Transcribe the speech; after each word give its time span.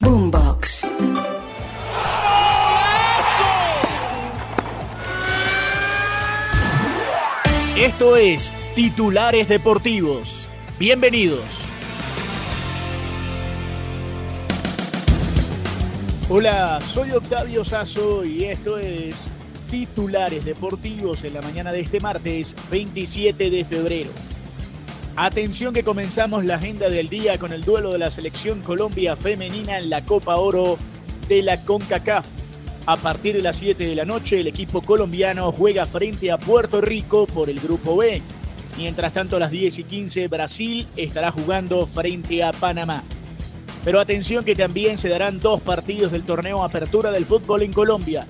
Boombox. 0.00 0.82
Esto 7.76 8.16
es 8.16 8.52
Titulares 8.76 9.48
Deportivos. 9.48 10.46
Bienvenidos. 10.78 11.42
Hola, 16.28 16.80
soy 16.80 17.10
Octavio 17.10 17.64
Sazo 17.64 18.24
y 18.24 18.44
esto 18.44 18.78
es 18.78 19.32
Titulares 19.68 20.44
Deportivos 20.44 21.24
en 21.24 21.34
la 21.34 21.42
mañana 21.42 21.72
de 21.72 21.80
este 21.80 21.98
martes 21.98 22.54
27 22.70 23.50
de 23.50 23.64
febrero. 23.64 24.10
Atención 25.20 25.74
que 25.74 25.82
comenzamos 25.82 26.44
la 26.44 26.54
agenda 26.54 26.88
del 26.88 27.08
día 27.08 27.38
con 27.38 27.52
el 27.52 27.62
duelo 27.62 27.90
de 27.90 27.98
la 27.98 28.08
selección 28.08 28.60
Colombia 28.60 29.16
femenina 29.16 29.76
en 29.76 29.90
la 29.90 30.04
Copa 30.04 30.36
Oro 30.36 30.78
de 31.26 31.42
la 31.42 31.60
CONCACAF. 31.64 32.24
A 32.86 32.96
partir 32.96 33.34
de 33.34 33.42
las 33.42 33.56
7 33.56 33.84
de 33.84 33.96
la 33.96 34.04
noche 34.04 34.38
el 34.38 34.46
equipo 34.46 34.80
colombiano 34.80 35.50
juega 35.50 35.86
frente 35.86 36.30
a 36.30 36.38
Puerto 36.38 36.80
Rico 36.80 37.26
por 37.26 37.50
el 37.50 37.58
Grupo 37.58 37.96
B. 37.96 38.22
Mientras 38.76 39.12
tanto 39.12 39.34
a 39.34 39.40
las 39.40 39.50
10 39.50 39.80
y 39.80 39.82
15 39.82 40.28
Brasil 40.28 40.86
estará 40.96 41.32
jugando 41.32 41.84
frente 41.84 42.44
a 42.44 42.52
Panamá. 42.52 43.02
Pero 43.84 43.98
atención 43.98 44.44
que 44.44 44.54
también 44.54 44.98
se 44.98 45.08
darán 45.08 45.40
dos 45.40 45.60
partidos 45.60 46.12
del 46.12 46.22
torneo 46.22 46.62
Apertura 46.62 47.10
del 47.10 47.26
Fútbol 47.26 47.62
en 47.62 47.72
Colombia. 47.72 48.24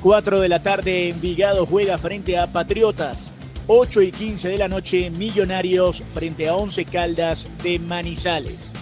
4 0.00 0.40
de 0.40 0.48
la 0.48 0.62
tarde 0.62 1.10
Envigado 1.10 1.66
juega 1.66 1.98
frente 1.98 2.38
a 2.38 2.46
Patriotas. 2.46 3.30
8 3.66 4.02
y 4.02 4.10
15 4.10 4.48
de 4.48 4.58
la 4.58 4.68
noche, 4.68 5.10
Millonarios 5.10 6.02
frente 6.12 6.48
a 6.48 6.56
11 6.56 6.84
Caldas 6.84 7.48
de 7.62 7.78
Manizales. 7.78 8.72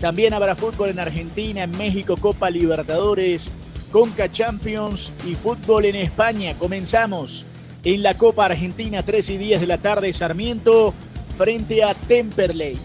También 0.00 0.32
habrá 0.32 0.54
fútbol 0.54 0.90
en 0.90 1.00
Argentina, 1.00 1.64
en 1.64 1.76
México, 1.76 2.16
Copa 2.16 2.50
Libertadores, 2.50 3.50
Conca 3.90 4.30
Champions 4.30 5.12
y 5.26 5.34
fútbol 5.34 5.86
en 5.86 5.96
España. 5.96 6.54
Comenzamos 6.58 7.46
en 7.84 8.02
la 8.02 8.14
Copa 8.14 8.46
Argentina, 8.46 9.02
3 9.02 9.30
y 9.30 9.38
10 9.38 9.60
de 9.62 9.66
la 9.66 9.78
tarde, 9.78 10.12
Sarmiento 10.12 10.94
frente 11.36 11.82
a 11.82 11.94
Temperley. 11.94 12.76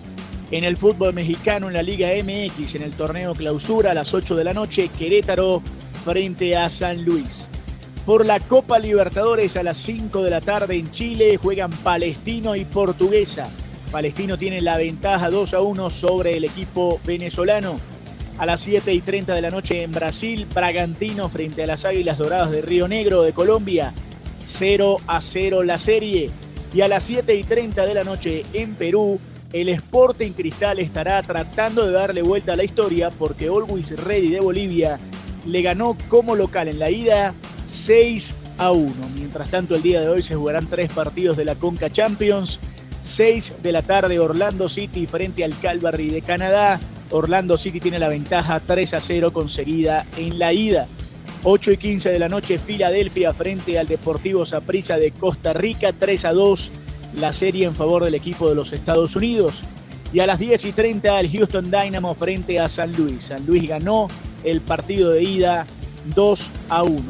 En 0.51 0.63
el 0.63 0.77
fútbol 0.77 1.13
mexicano, 1.13 1.67
en 1.67 1.73
la 1.73 1.81
Liga 1.81 2.09
MX, 2.09 2.75
en 2.75 2.83
el 2.83 2.91
torneo 2.91 3.33
clausura, 3.33 3.91
a 3.91 3.93
las 3.93 4.13
8 4.13 4.35
de 4.35 4.43
la 4.43 4.53
noche, 4.53 4.89
Querétaro 4.97 5.61
frente 6.03 6.55
a 6.55 6.69
San 6.69 7.03
Luis. 7.03 7.49
Por 8.05 8.25
la 8.25 8.41
Copa 8.41 8.79
Libertadores 8.79 9.55
a 9.55 9.63
las 9.63 9.77
5 9.77 10.23
de 10.23 10.29
la 10.29 10.41
tarde 10.41 10.75
en 10.75 10.91
Chile 10.91 11.37
juegan 11.37 11.71
Palestino 11.71 12.53
y 12.53 12.65
Portuguesa. 12.65 13.49
Palestino 13.93 14.37
tiene 14.37 14.59
la 14.59 14.77
ventaja 14.77 15.29
2 15.29 15.53
a 15.53 15.61
1 15.61 15.89
sobre 15.89 16.35
el 16.35 16.43
equipo 16.43 16.99
venezolano. 17.05 17.79
A 18.39 18.45
las 18.45 18.59
7 18.59 18.93
y 18.93 18.99
30 18.99 19.33
de 19.33 19.41
la 19.41 19.51
noche 19.51 19.83
en 19.83 19.93
Brasil, 19.93 20.45
Bragantino 20.53 21.29
frente 21.29 21.63
a 21.63 21.67
las 21.67 21.85
Águilas 21.85 22.17
Doradas 22.17 22.51
de 22.51 22.61
Río 22.61 22.89
Negro 22.89 23.21
de 23.21 23.31
Colombia. 23.31 23.93
0 24.43 24.97
a 25.07 25.21
0 25.21 25.63
la 25.63 25.79
serie. 25.79 26.29
Y 26.73 26.81
a 26.81 26.89
las 26.89 27.03
7 27.03 27.33
y 27.33 27.43
30 27.45 27.85
de 27.85 27.93
la 27.93 28.03
noche 28.03 28.43
en 28.51 28.75
Perú, 28.75 29.17
el 29.53 29.69
Sporting 29.69 30.31
Cristal 30.31 30.79
estará 30.79 31.23
tratando 31.23 31.85
de 31.85 31.93
darle 31.93 32.21
vuelta 32.21 32.51
a 32.51 32.57
la 32.57 32.65
historia 32.65 33.11
porque 33.11 33.45
Always 33.45 33.91
Ready 33.91 34.27
de 34.27 34.41
Bolivia 34.41 34.99
le 35.45 35.61
ganó 35.61 35.95
como 36.09 36.35
local 36.35 36.67
en 36.67 36.79
la 36.79 36.89
ida 36.89 37.33
6 37.67 38.35
a 38.57 38.71
1. 38.71 38.93
Mientras 39.15 39.49
tanto, 39.49 39.75
el 39.75 39.81
día 39.81 40.01
de 40.01 40.09
hoy 40.09 40.21
se 40.21 40.35
jugarán 40.35 40.67
tres 40.67 40.91
partidos 40.91 41.37
de 41.37 41.45
la 41.45 41.55
Conca 41.55 41.89
Champions. 41.89 42.59
6 43.01 43.55
de 43.61 43.71
la 43.71 43.81
tarde 43.81 44.19
Orlando 44.19 44.69
City 44.69 45.05
frente 45.05 45.43
al 45.43 45.57
Calvary 45.59 46.09
de 46.09 46.21
Canadá. 46.21 46.79
Orlando 47.11 47.57
City 47.57 47.79
tiene 47.79 47.99
la 47.99 48.09
ventaja 48.09 48.59
3 48.59 48.93
a 48.93 49.01
0 49.01 49.33
conseguida 49.33 50.05
en 50.17 50.39
la 50.39 50.53
ida. 50.53 50.87
8 51.43 51.71
y 51.73 51.77
15 51.77 52.09
de 52.09 52.19
la 52.19 52.29
noche 52.29 52.57
Filadelfia 52.57 53.33
frente 53.33 53.77
al 53.77 53.87
Deportivo 53.87 54.45
Saprissa 54.45 54.97
de 54.97 55.11
Costa 55.11 55.51
Rica 55.51 55.91
3 55.91 56.25
a 56.25 56.33
2 56.33 56.71
la 57.19 57.33
serie 57.33 57.65
en 57.65 57.75
favor 57.75 58.03
del 58.03 58.15
equipo 58.15 58.49
de 58.49 58.55
los 58.55 58.73
Estados 58.73 59.15
Unidos. 59.15 59.63
Y 60.11 60.19
a 60.19 60.27
las 60.27 60.39
10 60.39 60.65
y 60.65 60.71
30 60.71 61.19
el 61.19 61.31
Houston 61.31 61.71
Dynamo 61.71 62.13
frente 62.13 62.59
a 62.59 62.69
San 62.69 62.91
Luis. 62.93 63.23
San 63.23 63.45
Luis 63.45 63.67
ganó 63.67 64.07
el 64.43 64.61
partido 64.61 65.11
de 65.11 65.23
ida 65.23 65.67
2 66.15 66.51
a 66.69 66.83
1. 66.83 67.01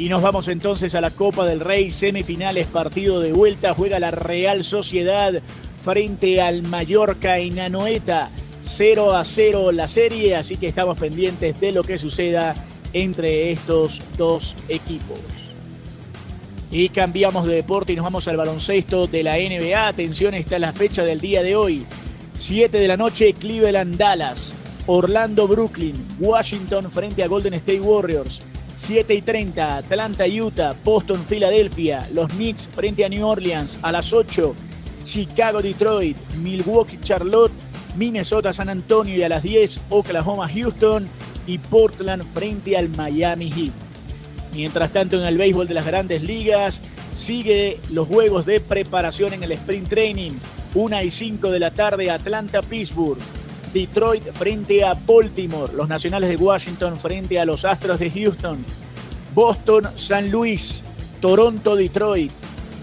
Y 0.00 0.08
nos 0.08 0.22
vamos 0.22 0.48
entonces 0.48 0.94
a 0.94 1.02
la 1.02 1.10
Copa 1.10 1.44
del 1.44 1.60
Rey, 1.60 1.90
semifinales, 1.90 2.66
partido 2.68 3.20
de 3.20 3.34
vuelta. 3.34 3.74
Juega 3.74 3.98
la 3.98 4.10
Real 4.10 4.64
Sociedad 4.64 5.42
frente 5.76 6.40
al 6.40 6.62
Mallorca 6.62 7.36
en 7.36 7.58
Anoeta. 7.58 8.30
0 8.62 9.14
a 9.14 9.22
0 9.24 9.72
la 9.72 9.88
serie, 9.88 10.36
así 10.36 10.56
que 10.56 10.68
estamos 10.68 10.98
pendientes 10.98 11.60
de 11.60 11.72
lo 11.72 11.82
que 11.82 11.98
suceda 11.98 12.54
entre 12.94 13.50
estos 13.52 14.00
dos 14.16 14.56
equipos. 14.70 15.18
Y 16.70 16.88
cambiamos 16.88 17.44
de 17.46 17.56
deporte 17.56 17.92
y 17.92 17.96
nos 17.96 18.04
vamos 18.04 18.26
al 18.26 18.38
baloncesto 18.38 19.06
de 19.06 19.22
la 19.22 19.36
NBA. 19.36 19.86
Atención, 19.86 20.32
está 20.32 20.58
la 20.58 20.72
fecha 20.72 21.02
del 21.02 21.20
día 21.20 21.42
de 21.42 21.56
hoy. 21.56 21.84
7 22.32 22.78
de 22.78 22.88
la 22.88 22.96
noche, 22.96 23.34
Cleveland 23.34 23.98
Dallas, 23.98 24.54
Orlando 24.86 25.46
Brooklyn, 25.46 25.94
Washington 26.18 26.90
frente 26.90 27.22
a 27.22 27.28
Golden 27.28 27.52
State 27.52 27.82
Warriors. 27.82 28.40
7 28.80 29.14
y 29.14 29.20
30, 29.20 29.76
Atlanta, 29.76 30.24
Utah, 30.26 30.74
Boston, 30.82 31.22
Filadelfia, 31.22 32.08
los 32.14 32.32
Knicks 32.32 32.66
frente 32.72 33.04
a 33.04 33.08
New 33.10 33.26
Orleans 33.26 33.78
a 33.82 33.92
las 33.92 34.12
8, 34.12 34.54
Chicago, 35.04 35.60
Detroit, 35.60 36.16
Milwaukee, 36.38 36.98
Charlotte, 37.02 37.52
Minnesota, 37.96 38.52
San 38.52 38.70
Antonio 38.70 39.14
y 39.14 39.22
a 39.22 39.28
las 39.28 39.42
10, 39.42 39.80
Oklahoma, 39.90 40.48
Houston 40.48 41.06
y 41.46 41.58
Portland 41.58 42.24
frente 42.32 42.76
al 42.76 42.88
Miami 42.88 43.50
Heat. 43.52 43.72
Mientras 44.54 44.92
tanto, 44.92 45.18
en 45.18 45.26
el 45.26 45.36
béisbol 45.36 45.68
de 45.68 45.74
las 45.74 45.86
grandes 45.86 46.22
ligas, 46.22 46.80
sigue 47.14 47.78
los 47.92 48.08
juegos 48.08 48.46
de 48.46 48.60
preparación 48.60 49.34
en 49.34 49.42
el 49.42 49.52
sprint 49.52 49.88
training. 49.88 50.32
1 50.74 51.02
y 51.02 51.10
5 51.10 51.50
de 51.50 51.58
la 51.58 51.70
tarde, 51.70 52.10
Atlanta, 52.10 52.62
Pittsburgh. 52.62 53.20
Detroit 53.72 54.24
frente 54.32 54.84
a 54.84 54.94
Baltimore, 54.94 55.72
los 55.74 55.88
Nacionales 55.88 56.28
de 56.28 56.36
Washington 56.36 56.96
frente 56.96 57.38
a 57.38 57.44
los 57.44 57.64
Astros 57.64 58.00
de 58.00 58.10
Houston, 58.10 58.64
Boston, 59.34 59.88
San 59.94 60.30
Luis, 60.30 60.82
Toronto, 61.20 61.76
Detroit, 61.76 62.32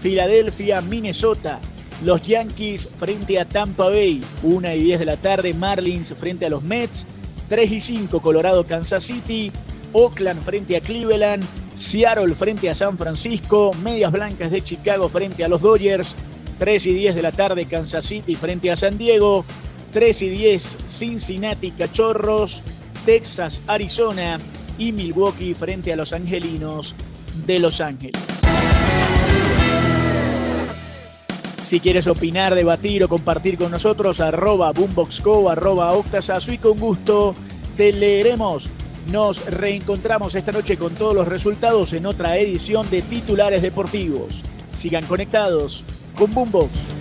Filadelfia, 0.00 0.80
Minnesota, 0.80 1.60
los 2.04 2.26
Yankees 2.26 2.88
frente 2.98 3.38
a 3.38 3.44
Tampa 3.44 3.88
Bay, 3.88 4.22
1 4.42 4.74
y 4.74 4.84
10 4.84 5.00
de 5.00 5.04
la 5.04 5.16
tarde, 5.16 5.52
Marlins 5.52 6.14
frente 6.14 6.46
a 6.46 6.48
los 6.48 6.62
Mets, 6.62 7.06
3 7.48 7.72
y 7.72 7.80
5 7.80 8.20
Colorado, 8.20 8.64
Kansas 8.64 9.04
City, 9.04 9.52
Oakland 9.92 10.42
frente 10.42 10.76
a 10.76 10.80
Cleveland, 10.80 11.44
Seattle 11.74 12.34
frente 12.34 12.70
a 12.70 12.74
San 12.74 12.96
Francisco, 12.96 13.72
Medias 13.82 14.12
Blancas 14.12 14.50
de 14.50 14.62
Chicago 14.62 15.08
frente 15.08 15.44
a 15.44 15.48
los 15.48 15.60
Dodgers, 15.60 16.14
3 16.58 16.86
y 16.86 16.94
10 16.94 17.14
de 17.14 17.22
la 17.22 17.32
tarde 17.32 17.66
Kansas 17.66 18.04
City 18.04 18.34
frente 18.34 18.70
a 18.70 18.76
San 18.76 18.98
Diego, 18.98 19.44
3 19.92 20.22
y 20.22 20.28
10 20.28 20.76
Cincinnati 20.86 21.70
Cachorros, 21.72 22.62
Texas 23.04 23.62
Arizona 23.66 24.38
y 24.78 24.92
Milwaukee 24.92 25.54
frente 25.54 25.92
a 25.92 25.96
los 25.96 26.12
Angelinos 26.12 26.94
de 27.46 27.58
Los 27.58 27.80
Ángeles. 27.80 28.20
Si 31.64 31.80
quieres 31.80 32.06
opinar, 32.06 32.54
debatir 32.54 33.04
o 33.04 33.08
compartir 33.08 33.58
con 33.58 33.70
nosotros, 33.70 34.20
arroba 34.20 34.72
boomboxco, 34.72 35.50
arroba 35.50 35.92
octasazo 35.92 36.50
y 36.50 36.56
con 36.56 36.78
gusto 36.78 37.34
te 37.76 37.92
leeremos. 37.92 38.70
Nos 39.12 39.44
reencontramos 39.44 40.34
esta 40.34 40.52
noche 40.52 40.78
con 40.78 40.94
todos 40.94 41.14
los 41.14 41.28
resultados 41.28 41.92
en 41.92 42.06
otra 42.06 42.38
edición 42.38 42.88
de 42.88 43.02
Titulares 43.02 43.60
Deportivos. 43.60 44.42
Sigan 44.74 45.04
conectados 45.04 45.84
con 46.16 46.32
Boombox. 46.32 46.97